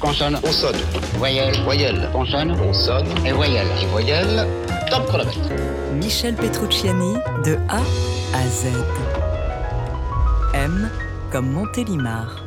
[0.00, 0.40] Consonne.
[0.42, 0.76] On sonne.
[1.18, 1.54] Voyelle.
[1.62, 2.08] Voyelle.
[2.10, 2.52] Consonne.
[2.52, 3.06] On sonne.
[3.26, 3.66] Et voyelle.
[3.82, 4.46] Et voyelle.
[4.90, 5.38] Top chronomètre.
[5.94, 7.14] Michel Petrucciani
[7.44, 7.82] de A
[8.34, 8.68] à Z.
[10.54, 10.90] M
[11.30, 12.42] comme Montélimar.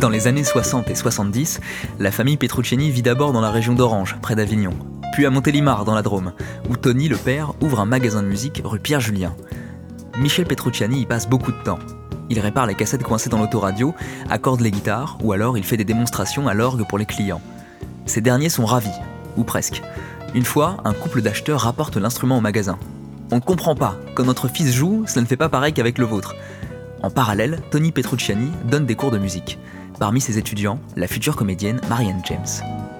[0.00, 1.60] Dans les années 60 et 70,
[1.98, 4.72] la famille Petrucciani vit d'abord dans la région d'Orange, près d'Avignon,
[5.12, 6.32] puis à Montélimar, dans la Drôme,
[6.68, 9.34] où Tony, le père, ouvre un magasin de musique rue Pierre-Julien.
[10.18, 11.78] Michel Petrucciani y passe beaucoup de temps.
[12.28, 13.94] Il répare les cassettes coincées dans l'autoradio,
[14.28, 17.40] accorde les guitares, ou alors il fait des démonstrations à l'orgue pour les clients.
[18.06, 18.88] Ces derniers sont ravis,
[19.36, 19.82] ou presque.
[20.34, 22.78] Une fois, un couple d'acheteurs rapporte l'instrument au magasin.
[23.32, 26.04] On ne comprend pas, quand notre fils joue, cela ne fait pas pareil qu'avec le
[26.04, 26.36] vôtre.
[27.02, 29.58] En parallèle, Tony Petrucciani donne des cours de musique.
[29.98, 32.99] Parmi ses étudiants, la future comédienne Marianne James.